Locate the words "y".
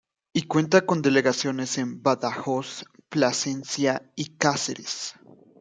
0.33-0.47, 4.15-4.35